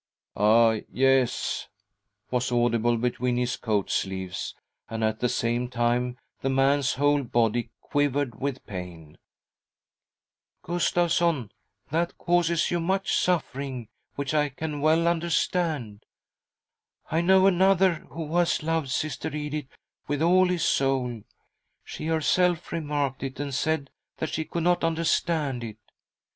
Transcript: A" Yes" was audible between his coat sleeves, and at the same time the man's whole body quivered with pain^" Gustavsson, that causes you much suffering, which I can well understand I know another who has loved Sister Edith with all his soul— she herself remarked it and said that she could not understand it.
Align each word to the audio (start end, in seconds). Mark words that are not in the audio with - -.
A" 0.35 0.83
Yes" 0.91 1.67
was 2.31 2.51
audible 2.51 2.97
between 2.97 3.37
his 3.37 3.55
coat 3.55 3.91
sleeves, 3.91 4.55
and 4.89 5.03
at 5.03 5.19
the 5.19 5.29
same 5.29 5.69
time 5.69 6.17
the 6.41 6.49
man's 6.49 6.95
whole 6.95 7.21
body 7.21 7.69
quivered 7.81 8.41
with 8.41 8.65
pain^" 8.65 9.17
Gustavsson, 10.65 11.51
that 11.91 12.17
causes 12.17 12.71
you 12.71 12.79
much 12.79 13.13
suffering, 13.13 13.89
which 14.15 14.33
I 14.33 14.49
can 14.49 14.81
well 14.81 15.07
understand 15.07 16.03
I 17.11 17.21
know 17.21 17.45
another 17.45 17.93
who 18.09 18.35
has 18.37 18.63
loved 18.63 18.89
Sister 18.89 19.29
Edith 19.35 19.67
with 20.07 20.23
all 20.23 20.47
his 20.47 20.65
soul— 20.65 21.21
she 21.83 22.07
herself 22.07 22.71
remarked 22.71 23.21
it 23.21 23.39
and 23.39 23.53
said 23.53 23.91
that 24.17 24.29
she 24.29 24.45
could 24.45 24.63
not 24.63 24.83
understand 24.83 25.63
it. 25.63 25.77